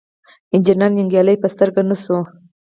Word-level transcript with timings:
انجنیر 0.55 0.91
ننګیالی 0.95 1.35
په 1.41 1.47
سترګه 1.53 1.81
نه 1.89 1.95
شو. 2.03 2.17